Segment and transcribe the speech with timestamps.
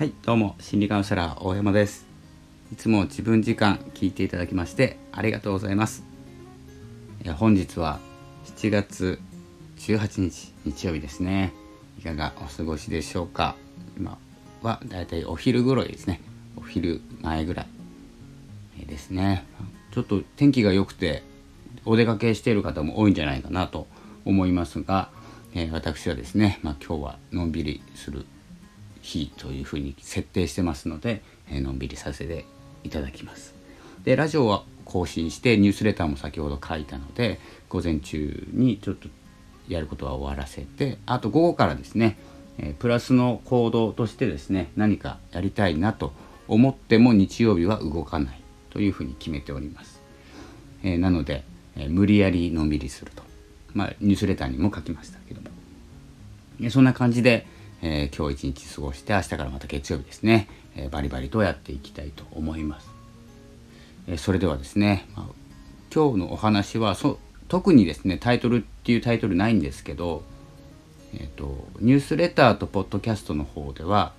[0.00, 2.06] はいどうも心理カウンセラー大山です。
[2.72, 6.04] いつも自分時間聞いていただきましてありがとうございます。
[7.36, 8.00] 本日は
[8.46, 9.20] 7月
[9.76, 11.52] 18日日曜日ですね。
[11.98, 13.56] いかがお過ごしでしょうか。
[13.98, 14.16] 今
[14.62, 16.22] はだいたいお昼頃ですね。
[16.56, 17.66] お昼前ぐら
[18.78, 19.44] いですね。
[19.92, 21.22] ちょっと天気が良くて
[21.84, 23.86] お出かけしている方も多いんじゃないかなと
[24.24, 25.10] 思いますが、
[25.52, 28.24] え、私はですね、まあ、今日はのんびりする
[29.02, 32.44] 日というふうに設定してますので、えー、のんびりさせて
[32.84, 33.54] いただきます。
[34.04, 39.08] でラジオは更新してニュースレターも先ほど書いたので午前中にちょっと
[39.68, 42.18] やることは終わらせてあと午後からですね、
[42.58, 46.12] えー、プラスの行動としてですね何かやりたいなと
[46.48, 50.00] 思っても日曜日は動かないというふうに決めております。
[50.82, 51.44] えー、なので、
[51.76, 53.22] え、無理やりのんびりすると、
[53.74, 55.48] まあ、ニュースレターにも書きましたけども、
[56.60, 57.46] えそんな感じで、
[57.82, 62.90] えー、今日一日過ごして明日からまた月曜日ですね、えー、バリバリとやっていきたいと思います。
[64.06, 65.26] えー、それではですね、まあ、
[65.94, 70.22] 今日のお話はそ特にですねタイトルっていうタイトルないんですけど、
[71.14, 74.12] えーと、ニュースレターとポッドキャストの方では、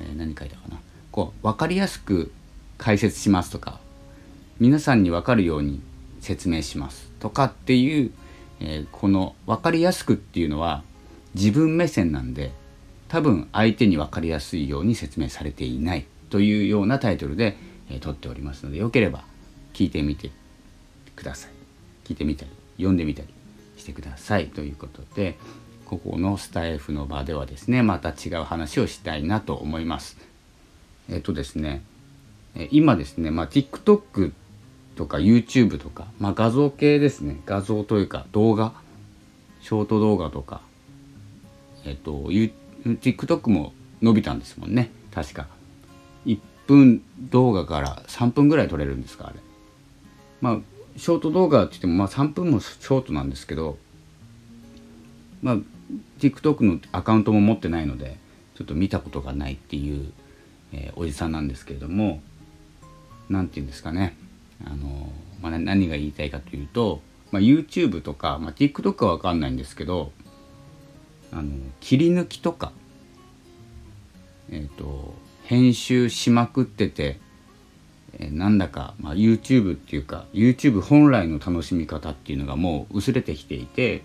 [0.00, 2.32] え何書いたかなこう分かりやすく
[2.78, 3.78] 解説しますとか
[4.58, 5.82] 皆さんに分かるように
[6.20, 8.12] 説明しますとかっていう、
[8.60, 10.82] えこの分かりやすくっていうのは
[11.34, 12.52] 自分目線なんで
[13.08, 17.56] 多分相手に分かりやすいように説明されていないというようなタイトルで、
[17.90, 19.22] えー、撮っておりますのでよければ
[19.74, 20.30] 聞いてみて
[21.14, 21.50] ください。
[22.04, 23.28] 聞いてみたり読んでみたり
[23.76, 24.48] してください。
[24.48, 25.36] ということで
[25.84, 30.16] ここのスタイフの場ではですねまた違う話をしたいなと思います。
[31.10, 31.82] えっ、とですね
[32.70, 34.32] 今ですね、まあ、TikTok
[34.96, 37.40] とか YouTube とか、まあ、画像系ですね。
[37.44, 38.72] 画像というか動画
[39.60, 40.60] ショート動画とか
[41.84, 42.12] えっと
[42.84, 44.90] TikTok も伸びたんですもんね。
[45.12, 45.46] 確か。
[46.26, 49.36] 1分動画から3分ぐらい撮れるんですかあれ。
[50.40, 50.58] まあ
[50.96, 53.78] ショート動画って言ってもまあ3分もショートなんですけど
[55.42, 55.56] まあ
[56.18, 58.16] TikTok のアカウントも持ってないので
[58.56, 60.12] ちょっと見たことがないっていう、
[60.72, 62.20] えー、おじさんなんですけれども
[63.30, 64.16] 何て言うんですかね。
[64.64, 65.10] あの、
[65.40, 67.00] まあ、何が言いたいかというと、
[67.30, 70.12] まあ、YouTube とか、まあ、TikTok は分かんないんですけど
[71.32, 71.50] あの
[71.80, 72.72] 切り抜きとか、
[74.50, 77.18] えーと、編集しまくってて、
[78.18, 84.02] えー、なんだか、まあ、YouTube っていうか YouTube 本来の楽しみ方っていうのがもう薄れてきていて、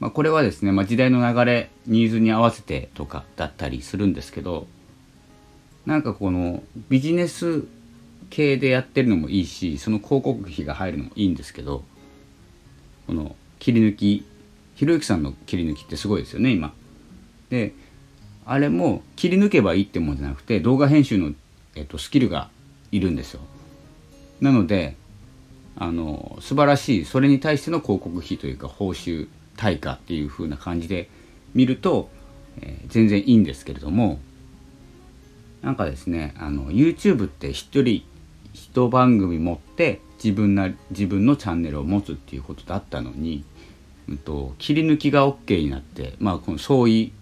[0.00, 4.66] まあ、これはですね、まあ、時代の流れニーズに合わせてとかだったりするんですけど
[5.86, 7.64] なんかこのビジネス
[8.28, 11.84] 系でやってるのもいいしその広告費が入るのもいいんですけど
[13.06, 14.24] この切り抜き
[14.80, 16.72] ひろゆきさんの切り抜きってすごいですよね今。
[17.50, 17.74] で
[18.46, 21.32] あれも切り抜けばいいってもんじゃなくて動画編集の、
[21.74, 22.48] えっと、スキルが
[22.90, 23.42] いるんですよ。
[24.40, 24.96] なので
[25.76, 31.10] あの素晴らしいそれに対しての広告費というか報酬対価っていう風な感じで
[31.52, 32.08] 見ると、
[32.62, 34.18] えー、全然いいんですけれども
[35.60, 38.02] なんかですねあの YouTube って一人
[38.54, 43.44] 一番組持って自分な自分のチャンネルを持つっていうことだったのに
[44.10, 47.12] うんと、切り抜きが OK になってまあこの相違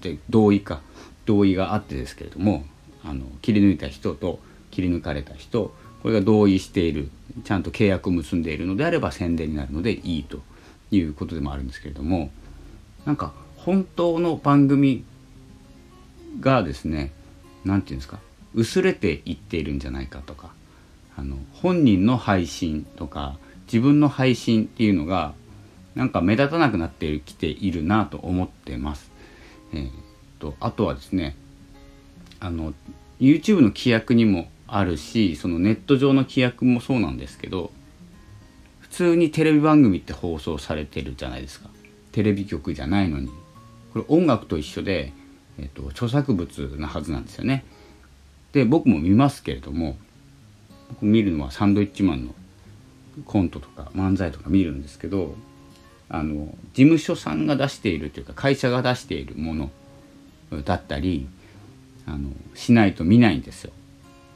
[0.00, 0.80] で同意か
[1.26, 2.64] 同意があってですけれども
[3.04, 4.40] あの切り抜いた人と
[4.70, 7.10] 切り抜かれた人これが同意している
[7.44, 10.40] ちゃんと契約を結んでいるのであれば宣伝になるのでいいと
[10.90, 12.30] いうことでもあるんですけれども
[13.04, 15.04] なんか本当の番組
[16.40, 17.12] がですね
[17.64, 18.18] 何て言うんですか
[18.54, 20.50] 薄れていっているんじゃないかとか
[21.16, 23.36] あの本人の配信とか
[23.66, 25.34] 自分の配信っていうのが
[25.94, 29.10] なんか目立たなくなってきているなと思ってます。
[29.72, 29.90] えー、
[30.40, 31.36] とあとはですね
[32.40, 32.74] あの
[33.20, 37.70] YouTube の規約にもあるしそのネット上の規約もそうなんですけど
[38.80, 41.68] 普通にテレビ番組って放送されてるじゃないですか。
[42.12, 43.28] テレビ局じゃないのに。
[43.92, 45.12] これ音楽と一緒で、
[45.58, 47.64] えーと、著作物なはずなんですよね。
[48.52, 49.96] で僕も見ますけれども
[50.88, 52.34] 僕見るのはサンドイッチマンの
[53.24, 55.34] コントとか漫才とか見るんですけど
[56.08, 59.70] あの事務所さんが出しているというか会社が出しているもの
[60.64, 61.26] だったり
[62.06, 63.72] あのしないと見ないんですよ。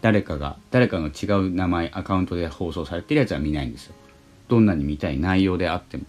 [0.00, 3.94] 誰かが誰かの違う名前アカウントで放送されてるやつは見ないんですよ。
[4.48, 6.04] どんなに見たい内容であっても。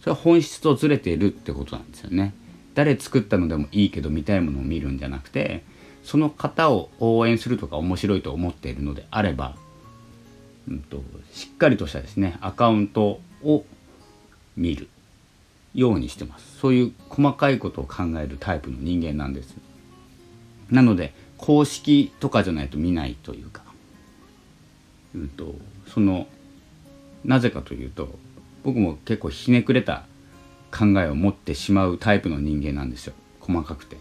[0.00, 2.34] それは本質とずれているってことなんですよね。
[2.74, 5.62] 誰作ったのでもいいけど見たいものを見るんじゃなくて
[6.02, 9.56] その方を応援するとか面白いと思っているのであれば、
[10.68, 13.64] うんとしっかりとしたですねアカウントを
[14.56, 14.88] 見る。
[15.74, 16.58] ようにしてます。
[16.58, 19.56] そういう細かいことを考えるタイプの人間なんです。
[20.70, 23.62] なので公式とかじゃないと見ないというか、
[25.14, 25.54] うんと、
[25.92, 26.26] その
[27.24, 28.08] なぜかというと
[28.64, 30.04] 僕も結構ひねくれた
[30.70, 33.14] 考えを持ってしまうタイプの人間なんですよ。
[33.40, 33.96] 細かくて。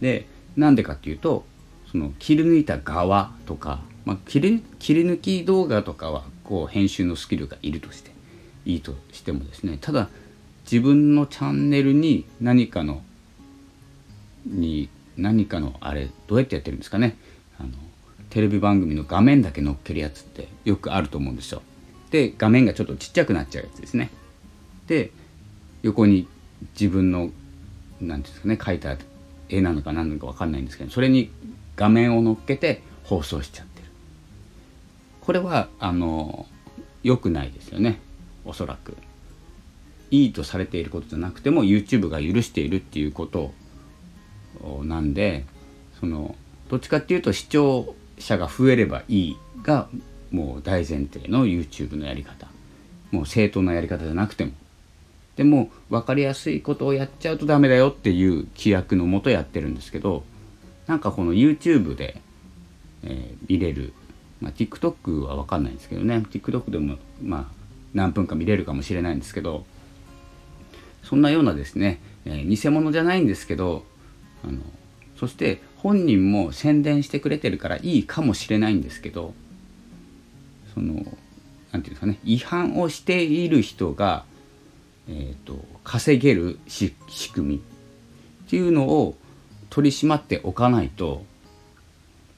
[0.00, 0.26] で
[0.56, 1.44] なんでかっていうと
[1.90, 8.13] その切り抜いた側とか、まあ、切り切り抜き動画とかはこう編集のスキルがいるとして。
[8.64, 10.08] いいとしてもですねただ
[10.70, 13.02] 自分のチャンネルに何かの
[14.46, 17.16] に何かのあれどうやってやってるんですかね
[17.58, 17.70] あの
[18.30, 21.62] テレビ番組の画面だけ載っけるやつってよくあると思うんですよ。
[22.10, 24.10] で画面がちょっとちっちゃくなっちゃうやつですね。
[24.86, 25.12] で
[25.82, 26.26] 横に
[26.78, 27.34] 自分の何て
[28.00, 28.96] 言うんですかね描いた
[29.48, 31.30] 絵なのか何なのか分かんないんですけどそれに
[31.76, 33.88] 画面を乗っけて放送しちゃってる。
[35.20, 36.46] これはあの
[37.02, 38.00] 良くないですよね
[38.44, 38.96] おそらく。
[40.10, 43.52] いいとされていることじゃなくても YouTube が許しているっていうこと
[44.84, 45.44] なんで
[45.98, 46.36] その
[46.68, 49.88] どっちかっていうと視聴者が増えればいいが
[50.30, 52.48] もう大前提の YouTube のやり方。
[53.10, 54.52] もう正当なやり方じゃなくても。
[55.36, 60.22] でも分かりやすいことをやっちゃうとダメだよっていう規約のもとやってるんですけど
[60.86, 62.20] なんかこの YouTube で、
[63.02, 63.92] えー、見れる、
[64.40, 66.24] まあ、TikTok は分かんないんですけどね。
[66.30, 67.63] TikTok でもまあ
[67.94, 69.64] 何分か見れるかもしれないんですけど
[71.02, 73.84] そんなようなですね、えー、偽物じゃないんですけど
[74.44, 74.60] あの
[75.16, 79.34] そして本人も宣伝してくれてるからいいかもしれないんですけど
[80.74, 81.06] その何て
[81.72, 84.24] 言うんですかね違反をしている人が、
[85.08, 86.92] えーと、稼げる仕
[87.32, 89.16] 組みっていうのを
[89.70, 91.24] 取り締まっておかないと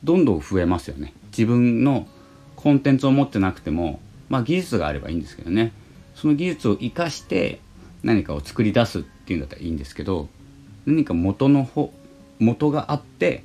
[0.05, 1.13] どんどん増えますよね。
[1.31, 2.07] 自分の
[2.55, 5.73] コンテンツを持ってなくてもまあ技術があればいいんですけどね。
[6.15, 7.61] その技術を生かして
[8.03, 10.29] 何かを作り出すっていうんだったらいいんですけど
[10.87, 11.93] 何か元の方
[12.39, 13.45] 元があって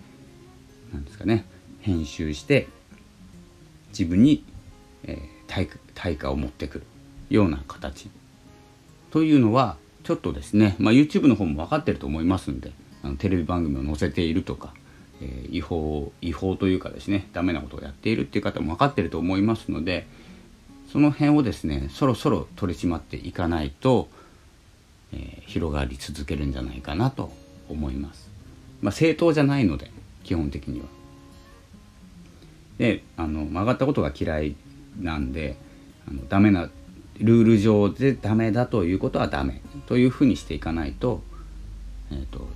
[0.94, 1.46] なんですかね。
[1.82, 2.68] 編集して
[3.90, 4.44] 自分に、
[5.04, 6.86] えー、対対価を持ってくる。
[7.32, 8.10] ような形。
[9.10, 12.72] というのはちょっとですね、まあ、YouTube の方も分かってると思いますんで
[13.04, 14.74] あのテレビ番組を載せているとか、
[15.22, 17.28] えー、違法違法というかですね。
[17.34, 20.08] ダメなことをやっているっていう方も分かってると思いますので
[20.92, 24.10] その辺をですねそろそろ取り締まっていかないと、
[25.14, 27.32] えー、広がり続けるんじゃないかなと
[27.70, 28.30] 思います。
[28.82, 29.90] まあ、正当じゃないので
[30.24, 30.86] 基本的には。
[32.78, 34.56] であの曲がったことが嫌い
[35.00, 35.56] なんで
[36.08, 36.70] あのダメな
[37.20, 41.22] ルール上でダメだということはダメというふうにしていかないと,、
[42.12, 42.48] えーと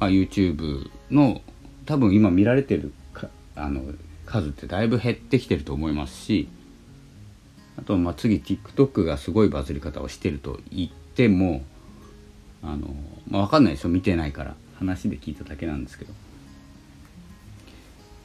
[0.00, 1.42] まあ、YouTube の
[1.84, 3.82] 多分今見られてるかあの
[4.24, 6.48] 数ってだいぶ減ってきてると思いますし
[7.78, 11.62] あとまあ次 TikTok がすごいバズり方をしてると言っても
[12.62, 12.94] あの、
[13.28, 13.90] まあ、分かんないですよ。
[13.90, 14.54] 見てないから。
[14.78, 16.12] 話で聞いただけなんですけど。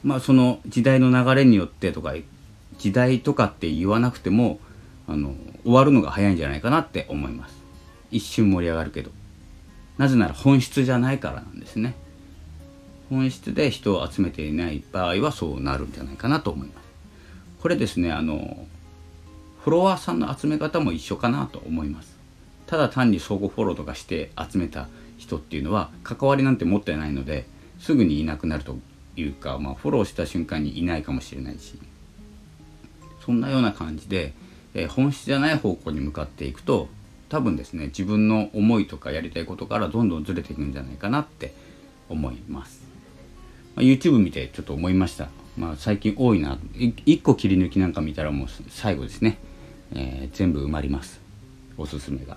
[0.04, 2.14] まあその時代の流れによってとか
[2.78, 4.58] 時代とかって言わなくても
[5.06, 7.56] あの終わるのが早いんじゃないかなって思います。
[8.10, 9.10] 一瞬盛り上がるけど。
[9.98, 11.94] なぜなら本質じゃないからなんですね。
[13.08, 16.84] 本質で人を集めていない場合はそうなるんじゃないかなと思います。
[17.60, 18.66] これですねあの
[19.64, 22.16] フォロワーさんの集め方も一緒かなと思います。
[22.66, 24.88] ただ単に相互フォローとかして集めた
[25.18, 27.46] 人っていうのは関わりなんて持ってないので
[27.78, 28.76] すぐにいなくなると
[29.16, 31.78] いうか、まあ、フォローした瞬間にいないかもしれないし。
[33.24, 34.34] そんなような感じで、
[34.74, 36.88] えー、本質じゃない方向に向かっていくと
[37.28, 41.54] 多分ですね自分の思いとかやりたいことからどんどんずれていくんじゃないかなって
[42.08, 42.82] 思います、
[43.76, 45.28] まあ、YouTube 見てちょっと思いました。
[45.56, 46.58] まあ最近多いな。
[46.74, 49.38] 1個切り抜きなんか見たらもう最後ですね、
[49.94, 51.20] えー、全部埋まります
[51.76, 52.36] おすすめが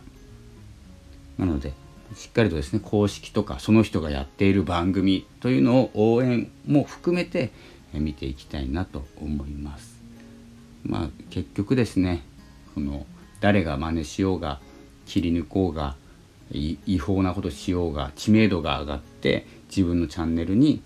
[1.38, 1.74] なので
[2.16, 7.52] しっかりとですね公式とかその人がやっている番組というのを応援も含めて
[7.94, 9.96] 見ていきたいなと思います。
[10.84, 12.24] まあ結局ですね
[12.76, 13.06] この
[13.42, 14.60] 誰が真似しようが
[15.06, 15.96] 切り抜こうが
[16.52, 20.82] 違法なことしようが知名度が上がって自分のチャンネルに、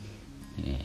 [0.59, 0.77] えー、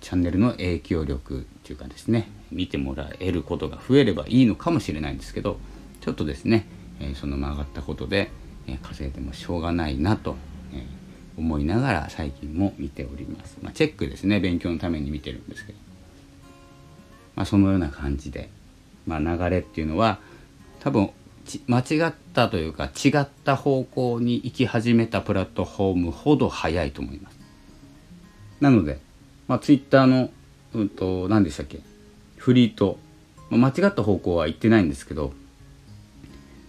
[0.00, 5.58] チャンネルの影響力っていうかですね見てもらえることが増えればいいのかもしれないんですけど
[6.00, 6.66] ちょっとですね、
[7.00, 8.30] え、その曲がったことで
[8.68, 10.36] え稼いでもしょうがないなと、
[10.72, 10.84] え
[11.36, 13.58] 思いながら最近も見ております。
[13.62, 15.78] まあ、チェックですね勉強のために見てるんですけど、
[17.34, 18.48] まあ、そのような感じで、
[19.06, 20.18] まあ、流れっていうのは
[20.80, 21.10] 多分
[21.68, 27.38] 間違ったというか違った方向に行き始めたプラットフォームほど早いと思います。
[28.60, 28.98] なので、
[29.46, 30.30] まあ、ツイッターの、
[30.74, 31.80] うんと、何でしたっけ？
[32.46, 32.96] フリート、
[33.50, 35.32] 間違った方向は行ってないんですけど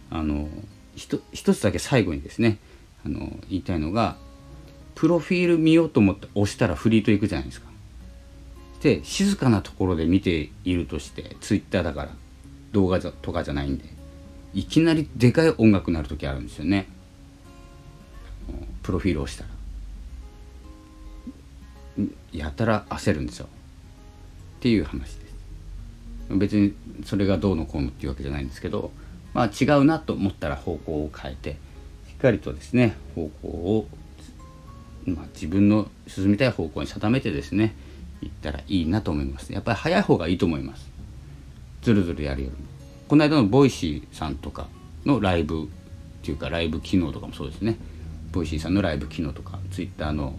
[0.10, 0.50] あの
[0.96, 1.20] 一
[1.54, 2.58] つだけ最後にですね
[3.06, 4.18] あの言いたいのが
[4.96, 7.68] プロフィール見ようと思って押したらフリートいくじゃないですか。
[8.82, 12.10] で静かなところで見ているとしてツイッターだから
[12.72, 13.86] 動画とかじゃないんで
[14.56, 16.88] いきなりでかい音楽になる時あるんですよね。
[18.82, 19.50] プロフィールをしたら。
[22.34, 23.46] やたら焦るんですよ。
[23.46, 25.22] っていう話で。
[25.22, 25.27] す
[26.30, 26.74] 別に
[27.06, 28.92] それがどうのこうのっていうわけじゃないんですけど
[29.34, 31.52] まあ違うなと思ったら方向を変えて
[32.10, 33.88] しっかりとですね方向を、
[35.06, 37.76] まあ、自分の進みたい方向に定めてですね
[38.22, 39.54] 行ったらいいなと思います。
[39.54, 40.90] やっぱり早い方がいいと思います。
[41.82, 42.68] ずるずるやるよりも。
[43.08, 44.68] この間のボイシーさんとか
[45.06, 45.68] のライブっ
[46.24, 47.78] ていうかライブ機能とかもそうですね。
[48.32, 50.36] ボイシーさんのライブ機能とかツイッターの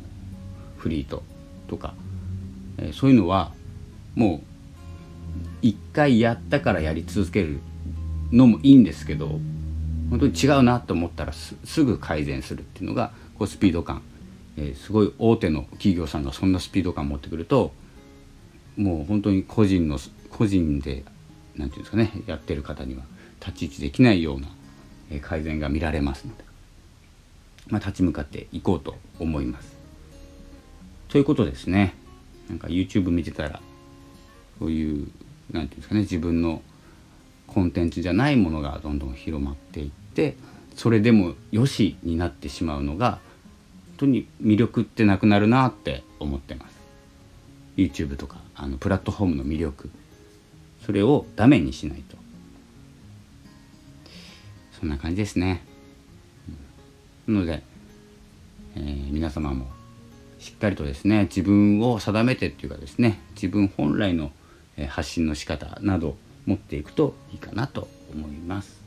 [0.76, 1.22] フリート
[1.68, 1.94] とか、
[2.78, 3.52] えー、そういうのは
[4.14, 4.47] もう
[5.62, 7.60] 一回やったからやり続ける
[8.32, 9.40] のもいいんですけど
[10.10, 14.02] 本当に違うなと思ったらすぐ改善するっていうのがこうスピード感、
[14.56, 17.72] えー、すごい大手の企業さんがそんなスピード感持ってくると
[18.76, 19.98] もう本当に個人の
[20.30, 21.04] 個人で
[21.56, 23.02] 何て言うんですかねやってる方には
[23.40, 24.48] 太刀打ちできないような、
[25.20, 26.44] 改善が見られますので、
[27.68, 29.76] まあ、立ち向かっていこうと思います。
[31.08, 31.94] ということですね
[32.48, 33.60] なんか YouTube 見てたら
[34.58, 35.10] そういう何て
[35.50, 36.62] 言うんですかね自分の
[37.46, 40.36] コンテンツじゃないものがどんどん広まっていって
[40.74, 43.20] それでもよしになってしまうのが
[43.88, 46.78] 本当に魅力ってなくなるなって思ってます。
[47.76, 49.90] YouTube とかあのプラットフォームの魅力。
[50.86, 52.16] それをダメにしないと。
[54.78, 55.64] そんな感じですね、
[57.26, 57.64] なので、
[58.76, 59.66] えー、皆様も
[60.38, 64.30] しっかりとですね自分を定めてっていうかですね自分本来の
[64.86, 66.16] 発信の仕方など
[66.46, 68.78] 持っていくといいかなと思います。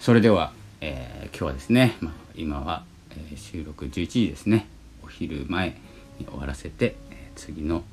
[0.00, 4.66] それでは、えー、今日はですね、まあ、今は、え、収録11時ですね。
[5.02, 5.76] お昼前
[6.18, 7.84] に終わらせて、え、次の、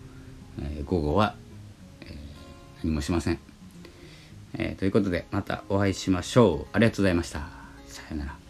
[0.62, 1.36] え午後は、
[2.02, 2.16] え
[2.84, 3.40] 何もしません、
[4.54, 6.68] えということでまたお会いしましょう。
[6.74, 7.40] ありがとうございました。
[7.88, 8.45] さようなら。